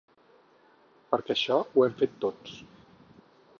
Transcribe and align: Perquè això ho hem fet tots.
Perquè 1.11 1.35
això 1.35 1.59
ho 1.75 1.85
hem 1.89 1.95
fet 2.01 2.17
tots. 2.25 2.59